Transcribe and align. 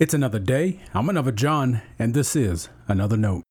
It's 0.00 0.14
another 0.14 0.38
day. 0.38 0.80
I'm 0.94 1.10
another 1.10 1.30
John, 1.30 1.82
and 1.98 2.14
this 2.14 2.34
is 2.34 2.70
another 2.88 3.18
note. 3.18 3.44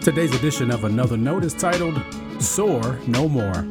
Today's 0.00 0.34
edition 0.34 0.72
of 0.72 0.82
Another 0.82 1.16
Note 1.16 1.44
is 1.44 1.54
titled 1.54 2.02
Sore 2.40 2.98
No 3.06 3.28
More. 3.28 3.64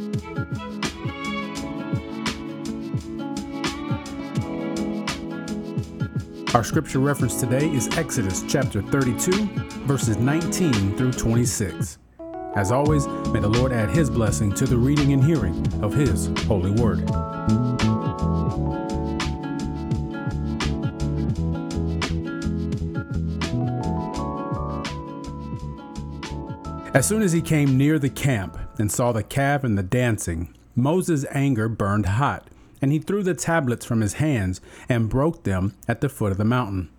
Our 6.55 6.63
scripture 6.63 6.99
reference 6.99 7.41
today 7.41 7.69
is 7.71 7.89
Exodus 7.97 8.41
chapter 8.47 8.81
32, 8.81 9.47
verses 9.85 10.15
19 10.15 10.95
through 10.95 11.11
26. 11.11 11.97
As 12.55 12.71
always, 12.71 13.07
may 13.07 13.39
the 13.39 13.49
Lord 13.49 13.71
add 13.71 13.89
his 13.89 14.11
blessing 14.11 14.51
to 14.53 14.65
the 14.65 14.77
reading 14.77 15.11
and 15.11 15.23
hearing 15.23 15.65
of 15.81 15.93
his 15.93 16.27
holy 16.45 16.69
word. 16.69 17.09
As 26.93 27.07
soon 27.07 27.23
as 27.23 27.31
he 27.31 27.41
came 27.41 27.75
near 27.75 27.97
the 27.97 28.09
camp 28.09 28.55
and 28.77 28.91
saw 28.91 29.11
the 29.11 29.23
calf 29.23 29.63
and 29.63 29.75
the 29.75 29.81
dancing, 29.81 30.53
Moses' 30.75 31.25
anger 31.31 31.67
burned 31.67 32.05
hot, 32.05 32.47
and 32.83 32.91
he 32.91 32.99
threw 32.99 33.23
the 33.23 33.33
tablets 33.33 33.83
from 33.83 34.01
his 34.01 34.13
hands 34.13 34.61
and 34.87 35.09
broke 35.09 35.43
them 35.43 35.73
at 35.87 36.01
the 36.01 36.09
foot 36.09 36.31
of 36.31 36.37
the 36.37 36.45
mountain. 36.45 36.89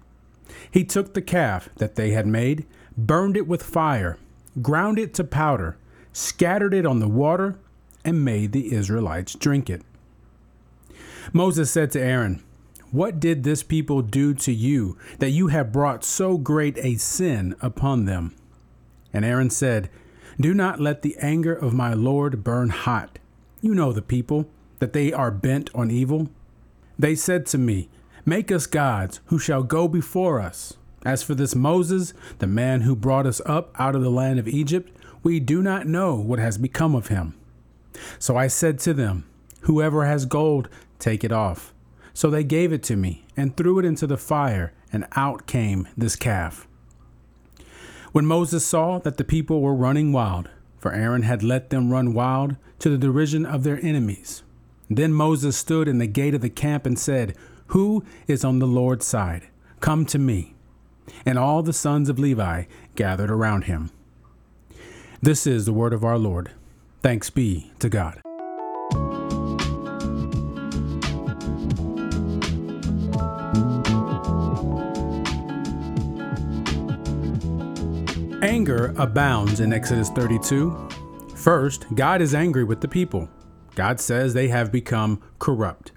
He 0.69 0.83
took 0.83 1.15
the 1.15 1.23
calf 1.23 1.69
that 1.77 1.95
they 1.95 2.11
had 2.11 2.27
made, 2.27 2.67
burned 2.99 3.37
it 3.37 3.47
with 3.47 3.63
fire, 3.63 4.19
ground 4.63 4.99
it 4.99 5.15
to 5.15 5.25
powder, 5.25 5.77
scattered 6.13 6.75
it 6.75 6.87
on 6.87 7.01
the 7.01 7.09
water, 7.09 7.59
and 8.05 8.25
made 8.25 8.53
the 8.53 8.73
Israelites 8.73 9.35
drink 9.35 9.71
it. 9.71 9.83
Moses 11.33 11.71
said 11.71 11.91
to 11.93 12.01
Aaron, 12.01 12.43
What 12.91 13.19
did 13.19 13.45
this 13.45 13.63
people 13.63 14.03
do 14.03 14.35
to 14.35 14.53
you 14.53 14.99
that 15.19 15.31
you 15.31 15.49
have 15.49 15.73
brought 15.73 16.05
so 16.05 16.37
great 16.37 16.77
a 16.79 16.97
sin 16.97 17.55
upon 17.61 18.05
them? 18.05 18.35
And 19.13 19.25
Aaron 19.25 19.51
said, 19.51 19.89
Do 20.39 20.53
not 20.53 20.81
let 20.81 21.03
the 21.03 21.17
anger 21.21 21.55
of 21.55 21.73
my 21.73 21.95
Lord 21.95 22.45
burn 22.45 22.69
hot. 22.69 23.19
You 23.61 23.75
know 23.75 23.93
the 23.93 24.03
people, 24.03 24.47
that 24.81 24.93
they 24.93 25.13
are 25.13 25.31
bent 25.31 25.71
on 25.75 25.91
evil. 25.91 26.29
They 26.99 27.15
said 27.15 27.47
to 27.47 27.59
me, 27.59 27.89
Make 28.27 28.53
us 28.53 28.67
gods 28.67 29.21
who 29.27 29.39
shall 29.39 29.63
go 29.63 29.89
before 29.89 30.41
us. 30.41 30.75
As 31.05 31.23
for 31.23 31.35
this 31.35 31.55
Moses, 31.55 32.15
the 32.39 32.47
man 32.47 32.83
who 32.83 32.97
brought 32.97 33.27
us 33.27 33.41
up 33.45 33.75
out 33.79 33.95
of 33.95 34.03
the 34.03 34.11
land 34.11 34.39
of 34.39 34.49
Egypt, 34.49 34.91
we 35.23 35.41
do 35.41 35.63
not 35.63 35.87
know 35.87 36.15
what 36.15 36.39
has 36.39 36.59
become 36.59 36.95
of 36.95 37.09
him. 37.09 37.35
So 38.19 38.37
I 38.37 38.47
said 38.47 38.79
to 38.81 38.95
them, 38.95 39.25
Whoever 39.63 40.05
has 40.05 40.27
gold, 40.27 40.69
take 40.99 41.25
it 41.25 41.33
off. 41.33 41.73
So 42.13 42.31
they 42.31 42.45
gave 42.45 42.73
it 42.73 42.83
to 42.85 42.97
me 42.97 43.25
and 43.37 43.57
threw 43.57 43.79
it 43.79 43.85
into 43.85 44.07
the 44.07 44.17
fire, 44.17 44.73
and 44.93 45.07
out 45.17 45.47
came 45.47 45.89
this 45.97 46.17
calf. 46.17 46.69
When 48.13 48.27
Moses 48.27 48.65
saw 48.65 48.99
that 49.01 49.17
the 49.17 49.25
people 49.25 49.61
were 49.61 49.75
running 49.75 50.13
wild, 50.13 50.49
for 50.79 50.93
Aaron 50.93 51.23
had 51.23 51.43
let 51.43 51.71
them 51.71 51.91
run 51.91 52.15
wild 52.15 52.57
to 52.79 52.91
the 52.91 52.99
derision 52.99 53.45
of 53.45 53.65
their 53.65 53.85
enemies, 53.85 54.43
then 54.89 55.13
Moses 55.13 55.57
stood 55.57 55.89
in 55.89 55.99
the 55.99 56.07
gate 56.07 56.35
of 56.35 56.43
the 56.43 56.51
camp 56.51 56.87
and 56.87 56.99
said, 56.99 57.35
Who 57.69 58.05
is 58.29 58.45
on 58.45 58.59
the 58.59 58.67
Lord's 58.67 59.07
side? 59.07 59.49
Come 59.81 60.07
to 60.07 60.19
me. 60.19 60.54
And 61.27 61.39
all 61.39 61.63
the 61.63 61.73
sons 61.73 62.09
of 62.09 62.19
Levi 62.19 62.65
gathered 62.97 63.31
around 63.31 63.65
him. 63.65 63.91
This 65.23 65.47
is 65.47 65.65
the 65.65 65.73
word 65.73 65.93
of 65.93 66.05
our 66.05 66.19
Lord. 66.19 66.51
Thanks 67.03 67.31
be 67.31 67.73
to 67.79 67.89
God. 67.89 68.21
Anger 78.43 78.95
abounds 78.99 79.61
in 79.61 79.73
Exodus 79.73 80.11
32. 80.11 80.89
First, 81.35 81.87
God 81.95 82.21
is 82.21 82.35
angry 82.35 82.65
with 82.65 82.83
the 82.83 82.89
people. 82.89 83.29
God 83.75 84.01
says 84.01 84.35
they 84.35 84.49
have 84.49 84.71
become 84.71 85.23
corrupt. 85.39 85.93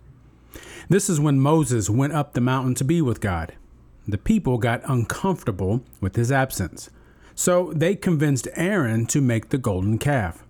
This 0.89 1.09
is 1.09 1.19
when 1.19 1.39
Moses 1.39 1.89
went 1.89 2.13
up 2.13 2.33
the 2.33 2.41
mountain 2.41 2.73
to 2.75 2.85
be 2.85 3.01
with 3.01 3.19
God. 3.19 3.53
The 4.07 4.17
people 4.17 4.57
got 4.57 4.81
uncomfortable 4.89 5.83
with 5.99 6.15
his 6.15 6.31
absence, 6.31 6.89
so 7.35 7.73
they 7.73 7.95
convinced 7.95 8.47
Aaron 8.55 9.05
to 9.07 9.19
make 9.19 9.49
the 9.49 9.57
golden 9.57 9.97
calf. 9.97 10.43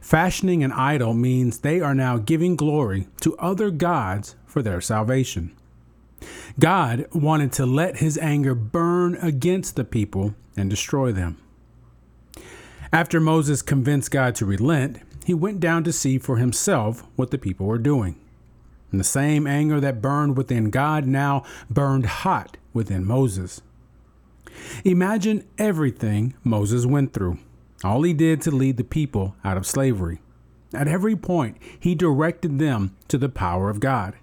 Fashioning 0.00 0.62
an 0.62 0.72
idol 0.72 1.14
means 1.14 1.58
they 1.58 1.80
are 1.80 1.94
now 1.94 2.18
giving 2.18 2.54
glory 2.54 3.08
to 3.20 3.36
other 3.38 3.70
gods 3.70 4.36
for 4.44 4.62
their 4.62 4.80
salvation. 4.80 5.56
God 6.58 7.06
wanted 7.12 7.52
to 7.52 7.66
let 7.66 7.98
his 7.98 8.18
anger 8.18 8.54
burn 8.54 9.16
against 9.16 9.76
the 9.76 9.84
people 9.84 10.34
and 10.56 10.70
destroy 10.70 11.12
them. 11.12 11.38
After 12.92 13.20
Moses 13.20 13.62
convinced 13.62 14.10
God 14.10 14.34
to 14.36 14.46
relent, 14.46 15.00
he 15.24 15.34
went 15.34 15.60
down 15.60 15.82
to 15.84 15.92
see 15.92 16.18
for 16.18 16.36
himself 16.36 17.04
what 17.16 17.30
the 17.30 17.38
people 17.38 17.66
were 17.66 17.78
doing. 17.78 18.18
And 18.90 19.00
the 19.00 19.04
same 19.04 19.46
anger 19.46 19.80
that 19.80 20.00
burned 20.00 20.36
within 20.36 20.70
God 20.70 21.04
now 21.04 21.42
burned 21.68 22.06
hot 22.06 22.56
within 22.76 23.04
Moses. 23.04 23.62
Imagine 24.84 25.44
everything 25.58 26.34
Moses 26.44 26.86
went 26.86 27.12
through, 27.12 27.38
all 27.82 28.02
he 28.02 28.12
did 28.12 28.40
to 28.42 28.50
lead 28.50 28.76
the 28.76 28.84
people 28.84 29.34
out 29.44 29.56
of 29.56 29.66
slavery. 29.66 30.20
At 30.72 30.86
every 30.86 31.16
point, 31.16 31.56
he 31.80 31.94
directed 31.94 32.58
them 32.58 32.96
to 33.08 33.18
the 33.18 33.28
power 33.28 33.70
of 33.70 33.80
God. 33.80 34.14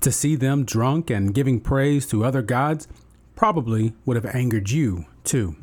To 0.00 0.12
see 0.12 0.36
them 0.36 0.64
drunk 0.64 1.10
and 1.10 1.34
giving 1.34 1.60
praise 1.60 2.06
to 2.06 2.24
other 2.24 2.42
gods 2.42 2.88
probably 3.34 3.92
would 4.06 4.16
have 4.16 4.34
angered 4.34 4.70
you, 4.70 5.06
too. 5.24 5.56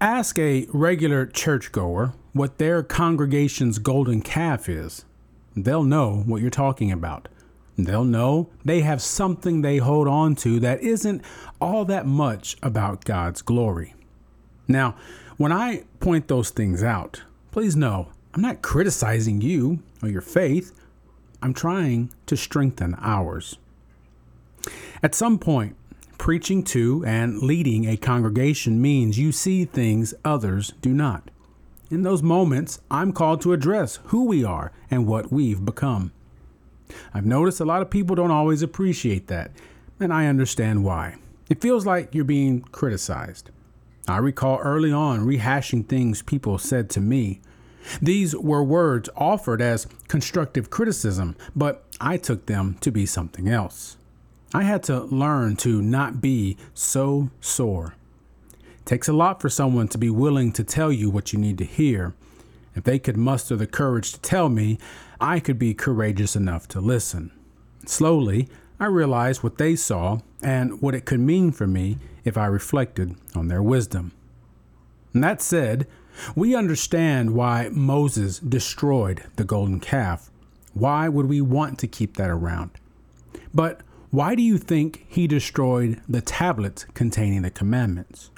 Ask 0.00 0.38
a 0.38 0.66
regular 0.72 1.24
churchgoer 1.24 2.12
what 2.32 2.58
their 2.58 2.82
congregation's 2.82 3.78
golden 3.78 4.20
calf 4.20 4.68
is. 4.68 5.06
They'll 5.54 5.84
know 5.84 6.22
what 6.26 6.42
you're 6.42 6.50
talking 6.50 6.92
about. 6.92 7.28
They'll 7.78 8.04
know 8.04 8.48
they 8.64 8.80
have 8.80 9.02
something 9.02 9.60
they 9.60 9.78
hold 9.78 10.08
on 10.08 10.34
to 10.36 10.58
that 10.60 10.80
isn't 10.80 11.22
all 11.60 11.84
that 11.84 12.06
much 12.06 12.56
about 12.62 13.04
God's 13.04 13.42
glory. 13.42 13.94
Now, 14.66 14.96
when 15.36 15.52
I 15.52 15.84
point 16.00 16.28
those 16.28 16.50
things 16.50 16.82
out, 16.82 17.22
please 17.50 17.76
know 17.76 18.08
I'm 18.32 18.40
not 18.40 18.62
criticizing 18.62 19.40
you 19.40 19.80
or 20.02 20.08
your 20.08 20.22
faith. 20.22 20.72
I'm 21.42 21.52
trying 21.52 22.10
to 22.26 22.36
strengthen 22.36 22.96
ours. 22.98 23.58
At 25.02 25.14
some 25.14 25.38
point, 25.38 25.76
preaching 26.18 26.62
to 26.64 27.04
and 27.06 27.42
leading 27.42 27.86
a 27.86 27.96
congregation 27.98 28.80
means 28.80 29.18
you 29.18 29.32
see 29.32 29.66
things 29.66 30.14
others 30.24 30.72
do 30.80 30.94
not. 30.94 31.30
In 31.90 32.02
those 32.02 32.22
moments, 32.22 32.80
I'm 32.90 33.12
called 33.12 33.42
to 33.42 33.52
address 33.52 34.00
who 34.06 34.24
we 34.24 34.42
are 34.42 34.72
and 34.90 35.06
what 35.06 35.30
we've 35.30 35.64
become. 35.64 36.12
I've 37.12 37.26
noticed 37.26 37.60
a 37.60 37.64
lot 37.64 37.82
of 37.82 37.90
people 37.90 38.16
don't 38.16 38.30
always 38.30 38.62
appreciate 38.62 39.26
that, 39.28 39.50
and 40.00 40.12
I 40.12 40.26
understand 40.26 40.84
why. 40.84 41.16
It 41.48 41.60
feels 41.60 41.86
like 41.86 42.14
you're 42.14 42.24
being 42.24 42.60
criticized. 42.60 43.50
I 44.08 44.18
recall 44.18 44.58
early 44.58 44.92
on 44.92 45.26
rehashing 45.26 45.86
things 45.86 46.22
people 46.22 46.58
said 46.58 46.88
to 46.90 47.00
me. 47.00 47.40
These 48.00 48.36
were 48.36 48.62
words 48.62 49.08
offered 49.16 49.62
as 49.62 49.86
constructive 50.08 50.70
criticism, 50.70 51.36
but 51.54 51.84
I 52.00 52.16
took 52.16 52.46
them 52.46 52.76
to 52.80 52.90
be 52.90 53.06
something 53.06 53.48
else. 53.48 53.96
I 54.54 54.62
had 54.62 54.82
to 54.84 55.04
learn 55.04 55.56
to 55.56 55.82
not 55.82 56.20
be 56.20 56.56
so 56.74 57.30
sore. 57.40 57.94
It 58.52 58.86
takes 58.86 59.08
a 59.08 59.12
lot 59.12 59.40
for 59.40 59.48
someone 59.48 59.88
to 59.88 59.98
be 59.98 60.10
willing 60.10 60.52
to 60.52 60.64
tell 60.64 60.92
you 60.92 61.10
what 61.10 61.32
you 61.32 61.38
need 61.38 61.58
to 61.58 61.64
hear. 61.64 62.14
If 62.76 62.84
they 62.84 62.98
could 62.98 63.16
muster 63.16 63.56
the 63.56 63.66
courage 63.66 64.12
to 64.12 64.20
tell 64.20 64.48
me, 64.48 64.78
I 65.20 65.40
could 65.40 65.58
be 65.58 65.74
courageous 65.74 66.36
enough 66.36 66.68
to 66.68 66.80
listen. 66.80 67.32
Slowly, 67.86 68.48
I 68.78 68.86
realized 68.86 69.42
what 69.42 69.56
they 69.56 69.74
saw 69.74 70.18
and 70.42 70.80
what 70.82 70.94
it 70.94 71.06
could 71.06 71.20
mean 71.20 71.50
for 71.50 71.66
me 71.66 71.98
if 72.24 72.36
I 72.36 72.46
reflected 72.46 73.16
on 73.34 73.48
their 73.48 73.62
wisdom. 73.62 74.12
And 75.14 75.24
that 75.24 75.40
said, 75.40 75.86
we 76.34 76.54
understand 76.54 77.34
why 77.34 77.70
Moses 77.72 78.38
destroyed 78.38 79.24
the 79.36 79.44
golden 79.44 79.80
calf. 79.80 80.30
Why 80.74 81.08
would 81.08 81.26
we 81.26 81.40
want 81.40 81.78
to 81.78 81.86
keep 81.86 82.16
that 82.16 82.28
around? 82.28 82.70
But 83.54 83.80
why 84.10 84.34
do 84.34 84.42
you 84.42 84.58
think 84.58 85.06
he 85.08 85.26
destroyed 85.26 86.00
the 86.06 86.20
tablets 86.20 86.84
containing 86.92 87.42
the 87.42 87.50
commandments? 87.50 88.30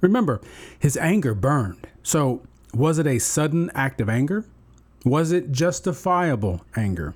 Remember, 0.00 0.40
his 0.78 0.96
anger 0.96 1.34
burned. 1.34 1.86
So, 2.02 2.42
was 2.74 2.98
it 2.98 3.06
a 3.06 3.18
sudden 3.18 3.70
act 3.74 4.00
of 4.00 4.08
anger? 4.08 4.44
Was 5.04 5.32
it 5.32 5.52
justifiable 5.52 6.64
anger? 6.76 7.14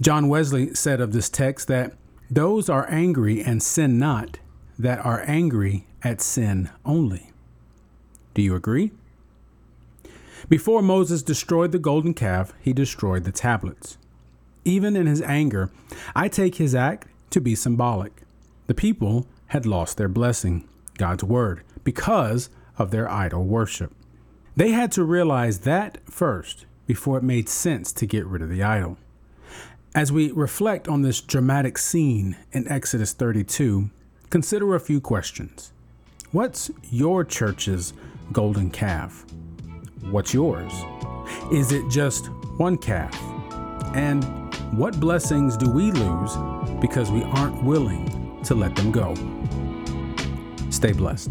John 0.00 0.28
Wesley 0.28 0.74
said 0.74 1.00
of 1.00 1.12
this 1.12 1.28
text 1.28 1.68
that 1.68 1.94
those 2.30 2.68
are 2.68 2.86
angry 2.90 3.42
and 3.42 3.62
sin 3.62 3.98
not, 3.98 4.38
that 4.78 5.04
are 5.04 5.24
angry 5.26 5.86
at 6.02 6.20
sin 6.20 6.70
only. 6.84 7.32
Do 8.34 8.42
you 8.42 8.54
agree? 8.54 8.92
Before 10.48 10.82
Moses 10.82 11.22
destroyed 11.22 11.72
the 11.72 11.78
golden 11.78 12.14
calf, 12.14 12.52
he 12.60 12.72
destroyed 12.72 13.24
the 13.24 13.32
tablets. 13.32 13.98
Even 14.64 14.94
in 14.94 15.06
his 15.06 15.22
anger, 15.22 15.70
I 16.14 16.28
take 16.28 16.56
his 16.56 16.74
act 16.74 17.08
to 17.30 17.40
be 17.40 17.54
symbolic. 17.54 18.22
The 18.66 18.74
people 18.74 19.26
had 19.48 19.66
lost 19.66 19.96
their 19.96 20.08
blessing, 20.08 20.68
God's 20.96 21.24
word, 21.24 21.62
because 21.82 22.50
of 22.76 22.90
their 22.90 23.10
idol 23.10 23.44
worship. 23.44 23.92
They 24.58 24.72
had 24.72 24.90
to 24.92 25.04
realize 25.04 25.60
that 25.60 25.98
first 26.10 26.66
before 26.84 27.16
it 27.18 27.22
made 27.22 27.48
sense 27.48 27.92
to 27.92 28.06
get 28.06 28.26
rid 28.26 28.42
of 28.42 28.48
the 28.48 28.64
idol. 28.64 28.98
As 29.94 30.10
we 30.10 30.32
reflect 30.32 30.88
on 30.88 31.02
this 31.02 31.20
dramatic 31.20 31.78
scene 31.78 32.36
in 32.50 32.66
Exodus 32.66 33.12
32, 33.12 33.88
consider 34.30 34.74
a 34.74 34.80
few 34.80 35.00
questions. 35.00 35.70
What's 36.32 36.72
your 36.90 37.22
church's 37.22 37.92
golden 38.32 38.68
calf? 38.70 39.24
What's 40.10 40.34
yours? 40.34 40.72
Is 41.52 41.70
it 41.70 41.88
just 41.88 42.26
one 42.56 42.78
calf? 42.78 43.14
And 43.94 44.24
what 44.76 44.98
blessings 44.98 45.56
do 45.56 45.70
we 45.70 45.92
lose 45.92 46.36
because 46.80 47.12
we 47.12 47.22
aren't 47.22 47.62
willing 47.62 48.42
to 48.42 48.56
let 48.56 48.74
them 48.74 48.90
go? 48.90 49.14
Stay 50.70 50.90
blessed. 50.90 51.30